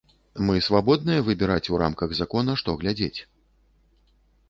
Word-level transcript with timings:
Мы 0.45 0.55
свабодныя 0.67 1.19
выбіраць 1.27 1.71
у 1.75 1.81
рамках 1.83 2.09
закона, 2.23 2.51
што 2.65 2.69
глядзець. 2.83 3.17